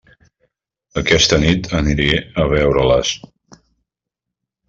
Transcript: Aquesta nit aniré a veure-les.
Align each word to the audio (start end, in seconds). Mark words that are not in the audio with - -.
Aquesta 1.01 1.37
nit 1.43 1.69
aniré 1.81 2.09
a 2.17 2.47
veure-les. 2.55 3.13